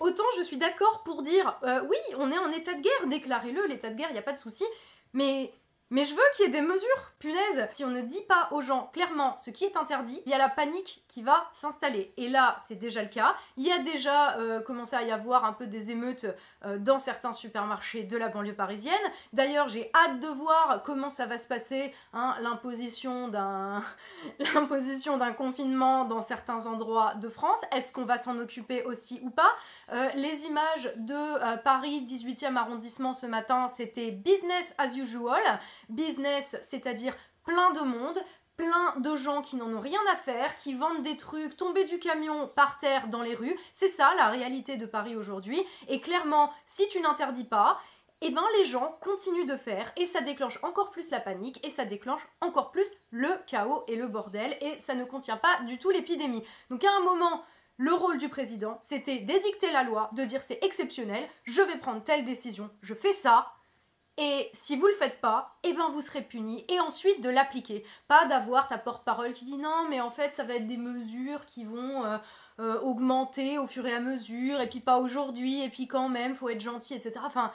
autant 0.00 0.24
je 0.38 0.42
suis 0.42 0.56
d'accord 0.56 1.02
pour 1.04 1.22
dire 1.22 1.58
oui, 1.62 1.96
on 2.18 2.30
est 2.30 2.38
en 2.38 2.50
état 2.50 2.74
de 2.74 2.80
guerre, 2.80 3.06
déclarez-le, 3.06 3.66
l'état 3.66 3.90
de 3.90 3.96
guerre, 3.96 4.08
il 4.10 4.14
n'y 4.14 4.18
a 4.18 4.22
pas 4.22 4.32
de 4.32 4.38
souci, 4.38 4.64
mais 5.12 5.52
mais 5.90 6.04
je 6.04 6.14
veux 6.14 6.22
qu'il 6.34 6.46
y 6.46 6.48
ait 6.48 6.50
des 6.50 6.60
mesures, 6.60 7.12
punaise 7.18 7.68
Si 7.72 7.84
on 7.84 7.90
ne 7.90 8.00
dit 8.00 8.22
pas 8.28 8.48
aux 8.52 8.62
gens 8.62 8.90
clairement 8.92 9.36
ce 9.36 9.50
qui 9.50 9.64
est 9.64 9.76
interdit, 9.76 10.22
il 10.26 10.30
y 10.30 10.34
a 10.34 10.38
la 10.38 10.48
panique 10.48 11.04
qui 11.08 11.22
va 11.22 11.48
s'installer. 11.52 12.12
Et 12.16 12.28
là, 12.28 12.56
c'est 12.58 12.74
déjà 12.74 13.02
le 13.02 13.08
cas. 13.08 13.34
Il 13.56 13.64
y 13.64 13.70
a 13.70 13.78
déjà 13.78 14.36
euh, 14.38 14.60
commencé 14.60 14.96
à 14.96 15.02
y 15.02 15.12
avoir 15.12 15.44
un 15.44 15.52
peu 15.52 15.66
des 15.66 15.90
émeutes 15.90 16.26
euh, 16.64 16.78
dans 16.78 16.98
certains 16.98 17.32
supermarchés 17.32 18.02
de 18.02 18.16
la 18.16 18.28
banlieue 18.28 18.54
parisienne. 18.54 18.94
D'ailleurs, 19.32 19.68
j'ai 19.68 19.90
hâte 19.94 20.20
de 20.20 20.28
voir 20.28 20.82
comment 20.84 21.10
ça 21.10 21.26
va 21.26 21.38
se 21.38 21.46
passer, 21.46 21.94
hein, 22.12 22.34
l'imposition 22.40 23.28
d'un 23.28 23.82
l'imposition 24.54 25.18
d'un 25.18 25.32
confinement 25.32 26.04
dans 26.04 26.22
certains 26.22 26.66
endroits 26.66 27.14
de 27.14 27.28
France. 27.28 27.60
Est-ce 27.72 27.92
qu'on 27.92 28.04
va 28.04 28.18
s'en 28.18 28.38
occuper 28.38 28.82
aussi 28.84 29.20
ou 29.22 29.30
pas? 29.30 29.54
Euh, 29.92 30.08
Les 30.14 30.46
images 30.46 30.92
de 30.96 31.62
Paris 31.62 32.04
18e 32.06 32.56
arrondissement 32.56 33.12
ce 33.12 33.26
matin, 33.26 33.68
c'était 33.68 34.10
business 34.10 34.74
as 34.78 34.96
usual 34.96 35.42
business, 35.88 36.56
c'est-à-dire 36.62 37.14
plein 37.44 37.72
de 37.72 37.80
monde, 37.80 38.18
plein 38.56 38.94
de 38.98 39.16
gens 39.16 39.42
qui 39.42 39.56
n'en 39.56 39.72
ont 39.72 39.80
rien 39.80 40.00
à 40.12 40.16
faire, 40.16 40.54
qui 40.56 40.74
vendent 40.74 41.02
des 41.02 41.16
trucs, 41.16 41.56
tomber 41.56 41.84
du 41.84 41.98
camion 41.98 42.48
par 42.48 42.78
terre 42.78 43.08
dans 43.08 43.22
les 43.22 43.34
rues. 43.34 43.58
C'est 43.72 43.88
ça 43.88 44.14
la 44.16 44.28
réalité 44.28 44.76
de 44.76 44.86
Paris 44.86 45.16
aujourd'hui. 45.16 45.60
Et 45.88 46.00
clairement, 46.00 46.50
si 46.66 46.86
tu 46.88 47.00
n'interdis 47.00 47.44
pas, 47.44 47.78
eh 48.20 48.30
ben 48.30 48.44
les 48.58 48.64
gens 48.64 48.96
continuent 49.00 49.46
de 49.46 49.56
faire 49.56 49.92
et 49.96 50.06
ça 50.06 50.20
déclenche 50.20 50.58
encore 50.62 50.90
plus 50.90 51.10
la 51.10 51.20
panique 51.20 51.60
et 51.66 51.70
ça 51.70 51.84
déclenche 51.84 52.26
encore 52.40 52.70
plus 52.70 52.86
le 53.10 53.28
chaos 53.46 53.84
et 53.88 53.96
le 53.96 54.06
bordel 54.06 54.56
et 54.60 54.78
ça 54.78 54.94
ne 54.94 55.04
contient 55.04 55.36
pas 55.36 55.60
du 55.66 55.78
tout 55.78 55.90
l'épidémie. 55.90 56.42
Donc 56.70 56.84
à 56.84 56.92
un 56.92 57.00
moment, 57.00 57.42
le 57.76 57.92
rôle 57.92 58.18
du 58.18 58.28
président, 58.28 58.78
c'était 58.80 59.18
d'édicter 59.18 59.70
la 59.72 59.82
loi, 59.82 60.10
de 60.12 60.24
dire 60.24 60.42
c'est 60.42 60.62
exceptionnel, 60.62 61.28
je 61.44 61.60
vais 61.62 61.78
prendre 61.78 62.02
telle 62.02 62.24
décision, 62.24 62.70
je 62.82 62.94
fais 62.94 63.12
ça, 63.12 63.52
et 64.16 64.48
si 64.52 64.76
vous 64.76 64.86
le 64.86 64.92
faites 64.92 65.20
pas, 65.20 65.58
eh 65.64 65.72
ben 65.72 65.88
vous 65.88 66.00
serez 66.00 66.22
puni 66.22 66.64
et 66.68 66.78
ensuite 66.78 67.20
de 67.20 67.28
l'appliquer. 67.28 67.84
Pas 68.06 68.26
d'avoir 68.26 68.68
ta 68.68 68.78
porte-parole 68.78 69.32
qui 69.32 69.44
dit 69.44 69.58
non, 69.58 69.88
mais 69.90 70.00
en 70.00 70.10
fait 70.10 70.34
ça 70.34 70.44
va 70.44 70.54
être 70.54 70.68
des 70.68 70.76
mesures 70.76 71.46
qui 71.46 71.64
vont 71.64 72.04
euh, 72.04 72.18
euh, 72.60 72.80
augmenter 72.82 73.58
au 73.58 73.66
fur 73.66 73.84
et 73.86 73.92
à 73.92 73.98
mesure, 73.98 74.60
et 74.60 74.68
puis 74.68 74.78
pas 74.78 74.98
aujourd'hui, 74.98 75.62
et 75.62 75.68
puis 75.68 75.88
quand 75.88 76.08
même, 76.08 76.36
faut 76.36 76.48
être 76.48 76.60
gentil, 76.60 76.94
etc. 76.94 77.18
Enfin, 77.24 77.52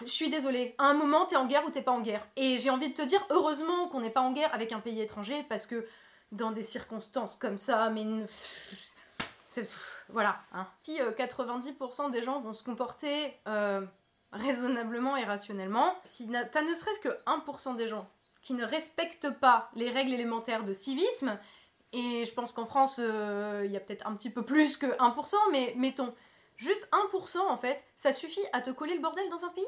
je 0.00 0.10
suis 0.10 0.30
désolée. 0.30 0.74
À 0.78 0.84
un 0.84 0.94
moment, 0.94 1.26
t'es 1.26 1.36
en 1.36 1.46
guerre 1.46 1.64
ou 1.66 1.70
t'es 1.70 1.82
pas 1.82 1.92
en 1.92 2.00
guerre. 2.00 2.26
Et 2.36 2.56
j'ai 2.56 2.70
envie 2.70 2.88
de 2.88 2.94
te 2.94 3.02
dire, 3.02 3.24
heureusement 3.28 3.88
qu'on 3.88 4.00
n'est 4.00 4.10
pas 4.10 4.22
en 4.22 4.32
guerre 4.32 4.54
avec 4.54 4.72
un 4.72 4.80
pays 4.80 5.00
étranger, 5.00 5.44
parce 5.50 5.66
que 5.66 5.86
dans 6.32 6.52
des 6.52 6.62
circonstances 6.62 7.36
comme 7.36 7.58
ça, 7.58 7.90
mais. 7.90 8.04
C'est. 9.54 9.68
Voilà. 10.08 10.40
Hein. 10.52 10.66
Si 10.82 10.98
90% 10.98 12.06
euh, 12.06 12.10
des 12.10 12.22
gens 12.22 12.40
vont 12.40 12.54
se 12.54 12.64
comporter 12.64 13.38
raisonnablement 14.32 15.16
et 15.16 15.24
rationnellement, 15.24 15.94
si 16.02 16.28
t'as 16.50 16.62
ne 16.62 16.74
serait-ce 16.74 16.98
que 16.98 17.08
1% 17.26 17.76
des 17.76 17.86
gens 17.86 18.10
qui 18.40 18.54
ne 18.54 18.64
respectent 18.64 19.30
pas 19.38 19.70
les 19.74 19.90
règles 19.90 20.12
élémentaires 20.12 20.64
de 20.64 20.72
civisme, 20.72 21.38
et 21.92 22.24
je 22.24 22.34
pense 22.34 22.52
qu'en 22.52 22.66
France, 22.66 22.96
euh, 22.98 23.62
il 23.64 23.70
y 23.70 23.76
a 23.76 23.80
peut-être 23.80 24.06
un 24.06 24.14
petit 24.16 24.30
peu 24.30 24.44
plus 24.44 24.76
que 24.76 24.86
1%, 24.86 25.36
mais 25.52 25.74
mettons, 25.76 26.12
juste 26.56 26.88
1% 27.12 27.38
en 27.38 27.56
fait, 27.56 27.84
ça 27.94 28.10
suffit 28.10 28.44
à 28.52 28.60
te 28.60 28.70
coller 28.70 28.94
le 28.94 29.00
bordel 29.00 29.28
dans 29.30 29.44
un 29.44 29.50
pays. 29.50 29.64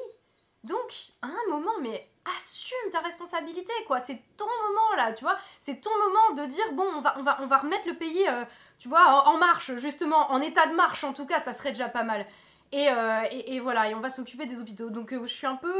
Donc, 0.65 1.13
à 1.21 1.27
un 1.27 1.49
moment, 1.49 1.79
mais 1.81 2.09
assume 2.37 2.91
ta 2.91 2.99
responsabilité, 2.99 3.73
quoi. 3.85 3.99
C'est 3.99 4.21
ton 4.35 4.45
moment, 4.45 4.95
là, 4.95 5.13
tu 5.13 5.23
vois. 5.23 5.37
C'est 5.59 5.81
ton 5.81 5.91
moment 5.97 6.41
de 6.41 6.47
dire, 6.47 6.65
bon, 6.73 6.85
on 6.95 7.01
va, 7.01 7.15
on 7.17 7.23
va, 7.23 7.37
on 7.41 7.45
va 7.45 7.57
remettre 7.57 7.87
le 7.87 7.95
pays, 7.95 8.27
euh, 8.27 8.43
tu 8.79 8.87
vois, 8.87 9.27
en, 9.27 9.37
marche, 9.37 9.75
justement, 9.77 10.31
en 10.31 10.41
état 10.41 10.67
de 10.67 10.75
marche, 10.75 11.03
en 11.03 11.13
tout 11.13 11.25
cas, 11.25 11.39
ça 11.39 11.53
serait 11.53 11.71
déjà 11.71 11.89
pas 11.89 12.03
mal. 12.03 12.25
Euh, 12.73 13.21
et, 13.31 13.59
voilà, 13.59 13.89
et 13.89 13.95
on 13.95 14.01
va 14.01 14.09
s'occuper 14.09 14.45
des 14.45 14.59
hôpitaux. 14.59 14.89
Donc 14.89 15.13
euh, 15.13 15.21
je 15.21 15.33
suis 15.33 15.47
un 15.47 15.55
peu... 15.55 15.73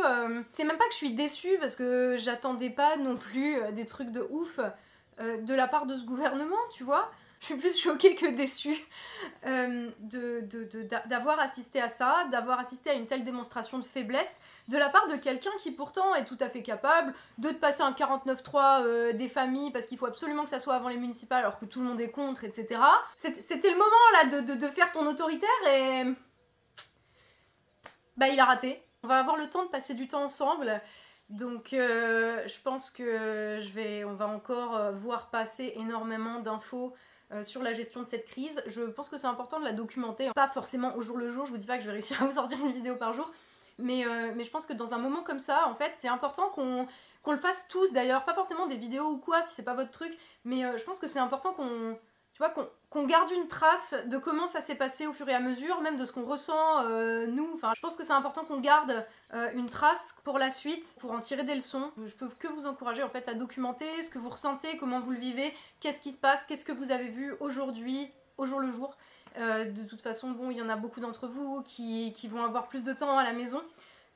C'est 0.53 0.63
même 0.63 0.77
pas 0.77 0.85
que 0.85 0.93
je 0.93 0.97
suis 0.97 1.11
déçue 1.11 1.57
parce 1.59 1.75
que 1.75 2.15
j'attendais 2.17 2.69
pas 2.69 2.95
non 2.95 3.17
plus 3.17 3.57
des 3.73 3.85
trucs 3.85 4.11
de 4.11 4.25
ouf. 4.29 4.59
de 5.19 5.53
la 5.53 5.67
part 5.67 5.85
de 5.85 5.97
ce 5.97 6.05
gouvernement, 6.05 6.55
tu 6.71 6.83
vois. 6.83 7.11
Je 7.39 7.45
suis 7.45 7.55
plus 7.55 7.79
choquée 7.79 8.15
que 8.15 8.25
déçue 8.25 8.77
euh, 9.45 9.89
d'avoir 11.05 11.39
assisté 11.39 11.79
à 11.79 11.87
ça, 11.87 12.25
d'avoir 12.31 12.59
assisté 12.59 12.89
à 12.89 12.93
une 12.93 13.05
telle 13.05 13.23
démonstration 13.23 13.77
de 13.77 13.83
faiblesse 13.83 14.41
de 14.67 14.77
la 14.77 14.89
part 14.89 15.07
de 15.07 15.15
quelqu'un 15.15 15.51
qui 15.59 15.71
pourtant 15.71 16.15
est 16.15 16.25
tout 16.25 16.37
à 16.39 16.49
fait 16.49 16.63
capable 16.63 17.13
de 17.37 17.49
te 17.49 17.55
passer 17.55 17.83
un 17.83 17.91
49-3 17.91 18.83
euh, 18.83 19.13
des 19.13 19.29
familles 19.29 19.71
parce 19.71 19.85
qu'il 19.85 19.97
faut 19.99 20.07
absolument 20.07 20.43
que 20.45 20.49
ça 20.49 20.59
soit 20.59 20.73
avant 20.75 20.89
les 20.89 20.97
municipales 20.97 21.39
alors 21.39 21.59
que 21.59 21.65
tout 21.65 21.79
le 21.79 21.85
monde 21.85 22.01
est 22.01 22.09
contre, 22.09 22.43
etc. 22.43 22.81
C'était 23.15 23.69
le 23.69 23.77
moment 23.77 23.91
là 24.13 24.41
de, 24.41 24.53
de 24.55 24.67
faire 24.67 24.91
ton 24.91 25.05
autoritaire 25.05 25.49
et... 25.67 26.03
Bah 28.17 28.29
il 28.29 28.39
a 28.39 28.45
raté. 28.45 28.81
On 29.03 29.07
va 29.07 29.19
avoir 29.19 29.37
le 29.37 29.47
temps 29.47 29.63
de 29.63 29.69
passer 29.69 29.93
du 29.93 30.07
temps 30.07 30.23
ensemble. 30.23 30.81
Donc 31.29 31.73
euh, 31.73 32.41
je 32.47 32.59
pense 32.61 32.89
que 32.89 33.59
je 33.61 33.69
vais, 33.73 34.03
on 34.05 34.15
va 34.15 34.27
encore 34.27 34.91
voir 34.93 35.29
passer 35.29 35.73
énormément 35.75 36.39
d'infos 36.39 36.95
euh, 37.33 37.43
sur 37.43 37.61
la 37.61 37.73
gestion 37.73 38.01
de 38.01 38.07
cette 38.07 38.25
crise. 38.25 38.61
Je 38.67 38.83
pense 38.83 39.09
que 39.09 39.17
c'est 39.17 39.27
important 39.27 39.59
de 39.59 39.65
la 39.65 39.73
documenter, 39.73 40.29
pas 40.33 40.47
forcément 40.47 40.95
au 40.95 41.01
jour 41.01 41.17
le 41.17 41.29
jour, 41.29 41.45
je 41.45 41.51
vous 41.51 41.57
dis 41.57 41.67
pas 41.67 41.77
que 41.77 41.81
je 41.83 41.87
vais 41.87 41.93
réussir 41.93 42.21
à 42.21 42.25
vous 42.25 42.33
sortir 42.33 42.57
une 42.59 42.71
vidéo 42.71 42.95
par 42.95 43.13
jour, 43.13 43.29
mais, 43.79 44.05
euh, 44.05 44.31
mais 44.35 44.43
je 44.43 44.51
pense 44.51 44.65
que 44.65 44.73
dans 44.73 44.93
un 44.93 44.97
moment 44.97 45.23
comme 45.23 45.39
ça, 45.39 45.67
en 45.67 45.75
fait, 45.75 45.91
c'est 45.97 46.07
important 46.07 46.49
qu'on 46.49 46.87
le 47.31 47.37
fasse 47.37 47.67
tous 47.67 47.91
d'ailleurs, 47.91 48.23
pas 48.23 48.33
forcément 48.33 48.67
des 48.67 48.77
vidéos 48.77 49.07
ou 49.09 49.17
quoi, 49.17 49.41
si 49.41 49.53
c'est 49.55 49.63
pas 49.63 49.73
votre 49.73 49.91
truc, 49.91 50.17
mais 50.45 50.65
euh, 50.65 50.77
je 50.77 50.83
pense 50.85 50.99
que 50.99 51.07
c'est 51.07 51.19
important 51.19 51.53
qu'on 51.53 51.97
tu 52.37 52.43
vois, 52.43 52.53
qu'on 52.91 53.05
garde 53.07 53.31
une 53.31 53.47
trace 53.47 53.95
de 54.05 54.19
comment 54.19 54.45
ça 54.45 54.61
s'est 54.61 54.75
passé 54.75 55.07
au 55.07 55.13
fur 55.13 55.27
et 55.27 55.33
à 55.33 55.39
mesure, 55.39 55.81
même 55.81 55.97
de 55.97 56.05
ce 56.05 56.11
qu'on 56.11 56.23
ressent 56.23 56.83
euh, 56.83 57.25
nous. 57.25 57.59
Je 57.75 57.81
pense 57.81 57.95
que 57.95 58.03
c'est 58.03 58.13
important 58.13 58.45
qu'on 58.45 58.59
garde 58.59 59.07
euh, 59.33 59.49
une 59.55 59.67
trace 59.67 60.15
pour 60.23 60.37
la 60.37 60.51
suite, 60.51 60.85
pour 60.99 61.13
en 61.13 61.19
tirer 61.19 61.43
des 61.43 61.55
leçons. 61.55 61.91
Je 62.05 62.13
peux 62.13 62.27
que 62.27 62.47
vous 62.47 62.67
encourager 62.67 63.01
en 63.01 63.09
fait 63.09 63.27
à 63.27 63.33
documenter 63.33 64.03
ce 64.03 64.11
que 64.11 64.19
vous 64.19 64.29
ressentez, 64.29 64.77
comment 64.77 64.99
vous 64.99 65.13
le 65.13 65.17
vivez, 65.17 65.51
qu'est-ce 65.79 65.99
qui 65.99 66.11
se 66.11 66.19
passe, 66.19 66.45
qu'est-ce 66.45 66.63
que 66.63 66.71
vous 66.71 66.91
avez 66.91 67.07
vu 67.07 67.33
aujourd'hui, 67.39 68.11
au 68.37 68.45
jour 68.45 68.59
le 68.59 68.69
jour. 68.69 68.95
Euh, 69.39 69.65
de 69.65 69.81
toute 69.81 70.01
façon, 70.01 70.29
bon, 70.29 70.51
il 70.51 70.57
y 70.57 70.61
en 70.61 70.69
a 70.69 70.75
beaucoup 70.75 70.99
d'entre 70.99 71.25
vous 71.25 71.63
qui, 71.63 72.13
vont 72.29 72.43
avoir 72.43 72.67
plus 72.67 72.83
de 72.83 72.93
temps 72.93 73.17
à 73.17 73.23
la 73.23 73.33
maison. 73.33 73.63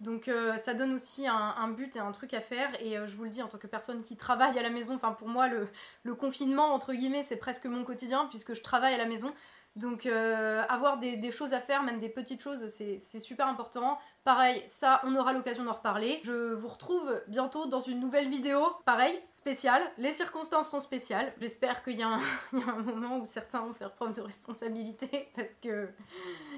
Donc 0.02 0.28
euh, 0.28 0.58
ça 0.58 0.74
donne 0.74 0.94
aussi 0.94 1.28
un, 1.28 1.68
but 1.70 1.96
et 1.96 2.00
un 2.00 2.12
truc 2.12 2.34
à 2.34 2.42
faire. 2.42 2.70
Et 2.84 2.98
euh, 2.98 3.06
je 3.06 3.16
vous 3.16 3.24
le 3.24 3.30
dis 3.30 3.44
en 3.44 3.48
tant 3.48 3.60
que 3.60 3.68
personne 3.68 4.02
qui 4.02 4.18
travaille 4.18 4.58
à 4.58 4.64
la 4.64 4.72
maison, 4.72 4.96
enfin 4.96 5.12
pour 5.12 5.28
moi 5.28 5.48
le, 5.48 6.16
confinement 6.16 6.74
entre 6.74 6.94
guillemets 6.94 7.24
c'est 7.24 7.38
presque 7.38 7.66
mon 7.66 7.84
quotidien 7.84 8.28
puisque 8.30 8.54
je 8.56 8.62
travaille 8.62 8.96
à 8.96 8.98
la 8.98 9.06
maison. 9.06 9.32
Donc 9.76 10.06
euh, 10.06 10.64
avoir 10.68 10.98
des, 10.98 11.32
choses 11.32 11.54
à 11.54 11.62
faire, 11.62 11.84
même 11.84 12.00
des 12.00 12.10
petites 12.10 12.42
choses, 12.42 12.68
c'est 12.68 13.20
super 13.20 13.48
important. 13.48 14.00
Pareil, 14.24 14.62
ça, 14.66 15.02
on 15.06 15.16
aura 15.16 15.34
l'occasion 15.34 15.64
d'en 15.64 15.74
reparler. 15.74 16.20
Je 16.26 16.52
vous 16.52 16.68
retrouve 16.68 17.22
bientôt 17.28 17.68
dans 17.68 17.80
une 17.80 18.00
nouvelle 18.00 18.28
vidéo, 18.28 18.66
pareil, 18.86 19.18
spéciale. 19.28 19.82
Les 19.98 20.12
circonstances 20.12 20.70
sont 20.70 20.82
spéciales. 20.82 21.32
J'espère 21.40 21.84
qu'il 21.84 21.94
y, 21.94 22.00
y, 22.00 22.04
a 22.04 22.20
un 22.68 22.82
moment 22.82 23.20
où 23.20 23.26
certains 23.26 23.62
vont 23.62 23.74
faire 23.74 23.94
preuve 23.94 24.14
de 24.14 24.22
responsabilité 24.22 25.30
parce 25.36 25.56
que 25.62 25.88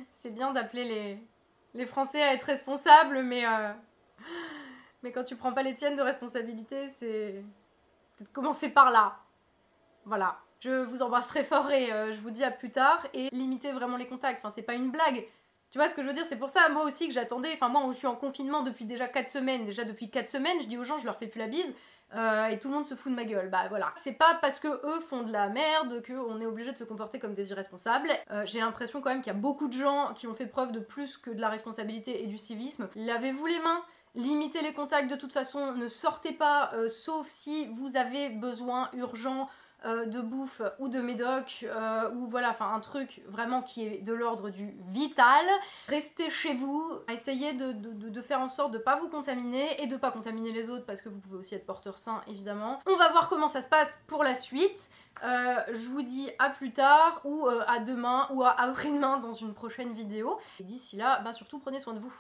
c'est 0.09 0.31
bien 0.31 0.51
d'appeler 0.51 0.85
les, 0.85 1.27
les 1.73 1.85
Français 1.85 2.21
à 2.21 2.33
être 2.33 2.43
responsables, 2.43 3.23
mais, 3.23 3.45
euh, 3.45 3.71
mais 5.01 5.11
quand 5.11 5.23
tu 5.23 5.35
prends 5.35 5.53
pas 5.53 5.63
les 5.63 5.73
tiennes 5.73 5.95
de 5.95 6.01
responsabilité, 6.01 6.87
c'est 6.89 7.43
peut-être 8.17 8.31
commencer 8.31 8.69
par 8.69 8.91
là. 8.91 9.17
Voilà. 10.05 10.39
Je 10.59 10.83
vous 10.83 11.01
embrasserai 11.01 11.43
fort 11.43 11.71
et 11.71 11.91
euh, 11.91 12.13
je 12.13 12.21
vous 12.21 12.31
dis 12.31 12.43
à 12.43 12.51
plus 12.51 12.71
tard. 12.71 13.05
Et 13.13 13.29
limitez 13.31 13.71
vraiment 13.71 13.97
les 13.97 14.07
contacts. 14.07 14.39
Enfin, 14.39 14.49
c'est 14.49 14.61
pas 14.61 14.75
une 14.75 14.91
blague. 14.91 15.25
Tu 15.73 15.79
vois 15.79 15.87
ce 15.87 15.95
que 15.95 16.03
je 16.03 16.07
veux 16.07 16.13
dire? 16.13 16.27
C'est 16.27 16.37
pour 16.37 16.51
ça, 16.51 16.69
moi 16.69 16.83
aussi, 16.83 17.07
que 17.07 17.13
j'attendais. 17.15 17.49
Enfin, 17.55 17.67
moi, 17.67 17.83
je 17.91 17.97
suis 17.97 18.05
en 18.05 18.15
confinement 18.15 18.61
depuis 18.61 18.85
déjà 18.85 19.07
4 19.07 19.27
semaines. 19.27 19.65
Déjà 19.65 19.83
depuis 19.83 20.07
4 20.07 20.27
semaines, 20.27 20.61
je 20.61 20.67
dis 20.67 20.77
aux 20.77 20.83
gens, 20.83 20.99
je 20.99 21.05
leur 21.05 21.17
fais 21.17 21.25
plus 21.25 21.39
la 21.39 21.47
bise. 21.47 21.73
Euh, 22.13 22.45
et 22.45 22.59
tout 22.59 22.67
le 22.67 22.75
monde 22.75 22.85
se 22.85 22.93
fout 22.93 23.11
de 23.11 23.15
ma 23.15 23.25
gueule. 23.25 23.49
Bah 23.49 23.63
voilà. 23.69 23.91
C'est 23.95 24.11
pas 24.11 24.37
parce 24.39 24.59
que 24.59 24.67
eux 24.67 24.99
font 24.99 25.23
de 25.23 25.31
la 25.31 25.49
merde 25.49 26.03
qu'on 26.05 26.39
est 26.39 26.45
obligé 26.45 26.73
de 26.73 26.77
se 26.77 26.83
comporter 26.83 27.17
comme 27.17 27.33
des 27.33 27.49
irresponsables. 27.49 28.11
Euh, 28.29 28.43
j'ai 28.45 28.59
l'impression 28.59 29.01
quand 29.01 29.09
même 29.09 29.21
qu'il 29.21 29.33
y 29.33 29.35
a 29.35 29.39
beaucoup 29.39 29.67
de 29.67 29.73
gens 29.73 30.13
qui 30.13 30.27
ont 30.27 30.35
fait 30.35 30.45
preuve 30.45 30.71
de 30.73 30.79
plus 30.79 31.17
que 31.17 31.31
de 31.31 31.41
la 31.41 31.49
responsabilité 31.49 32.23
et 32.23 32.27
du 32.27 32.37
civisme. 32.37 32.87
Lavez-vous 32.93 33.47
les 33.47 33.59
mains. 33.61 33.81
Limitez 34.13 34.61
les 34.61 34.73
contacts 34.73 35.09
de 35.09 35.15
toute 35.15 35.33
façon, 35.33 35.73
ne 35.73 35.87
sortez 35.87 36.33
pas, 36.33 36.69
euh, 36.75 36.87
sauf 36.87 37.25
si 37.25 37.65
vous 37.73 37.97
avez 37.97 38.29
besoin 38.29 38.91
urgent 38.93 39.49
euh, 39.85 40.05
de 40.05 40.21
bouffe 40.21 40.61
ou 40.79 40.87
de 40.87 40.99
médoc 40.99 41.65
euh, 41.65 42.09
ou 42.11 42.25
voilà, 42.25 42.51
enfin 42.51 42.73
un 42.73 42.79
truc 42.79 43.21
vraiment 43.27 43.61
qui 43.61 43.85
est 43.85 44.01
de 44.01 44.13
l'ordre 44.13 44.49
du 44.49 44.75
vital. 44.87 45.45
Restez 45.89 46.29
chez 46.29 46.55
vous, 46.55 46.89
essayez 47.09 47.53
de, 47.53 48.21
faire 48.21 48.39
en 48.39 48.47
sorte 48.47 48.71
de 48.71 48.77
pas 48.77 48.95
vous 48.95 49.09
contaminer 49.09 49.81
et 49.83 49.87
de 49.87 49.97
pas 49.97 50.11
contaminer 50.11 50.53
les 50.53 50.69
autres 50.69 50.85
parce 50.85 51.01
que 51.01 51.09
vous 51.09 51.19
pouvez 51.19 51.37
aussi 51.37 51.55
être 51.55 51.65
porteur 51.65 51.97
sain 51.97 52.21
évidemment. 52.27 52.79
On 52.85 52.95
va 52.95 53.11
voir 53.11 53.27
comment 53.27 53.49
ça 53.49 53.61
se 53.61 53.67
passe 53.67 54.01
pour 54.07 54.23
la 54.23 54.35
suite. 54.35 54.89
Euh, 55.23 55.55
je 55.67 55.89
vous 55.89 56.01
dis 56.01 56.29
à 56.39 56.49
plus 56.49 56.71
tard 56.71 57.21
ou 57.25 57.47
à 57.47 57.79
demain 57.79 58.27
ou 58.31 58.43
à 58.43 58.51
après-demain 58.51 59.17
dans 59.17 59.33
une 59.33 59.53
prochaine 59.53 59.93
vidéo. 59.93 60.39
D'ici 60.61 60.95
là, 60.95 61.19
bah 61.25 61.33
surtout 61.33 61.59
prenez 61.59 61.79
soin 61.79 61.93
de 61.93 61.99
vous. 61.99 62.13